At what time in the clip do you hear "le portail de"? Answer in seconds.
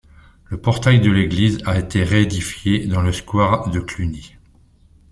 0.45-1.11